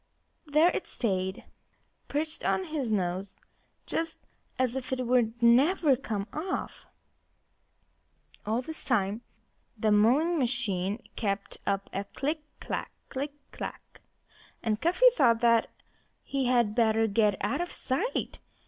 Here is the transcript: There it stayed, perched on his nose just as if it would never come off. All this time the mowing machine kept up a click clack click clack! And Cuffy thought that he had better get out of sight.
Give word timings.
There 0.47 0.69
it 0.69 0.87
stayed, 0.87 1.45
perched 2.07 2.43
on 2.43 2.63
his 2.63 2.91
nose 2.91 3.35
just 3.85 4.17
as 4.57 4.75
if 4.75 4.91
it 4.91 5.05
would 5.05 5.43
never 5.43 5.95
come 5.95 6.27
off. 6.33 6.87
All 8.43 8.63
this 8.63 8.83
time 8.83 9.21
the 9.77 9.91
mowing 9.91 10.39
machine 10.39 11.03
kept 11.15 11.59
up 11.67 11.87
a 11.93 12.05
click 12.05 12.41
clack 12.59 12.91
click 13.09 13.33
clack! 13.51 14.01
And 14.63 14.81
Cuffy 14.81 15.05
thought 15.13 15.41
that 15.41 15.69
he 16.23 16.47
had 16.47 16.73
better 16.73 17.05
get 17.05 17.37
out 17.39 17.61
of 17.61 17.71
sight. 17.71 18.39